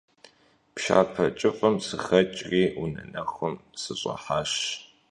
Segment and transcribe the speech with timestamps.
[0.75, 4.51] Пшапэ кӀыфӀым сыхэкӀри унэ нэхум сыщӀыхьащ.